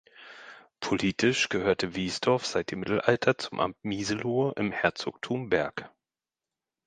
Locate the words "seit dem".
2.47-2.79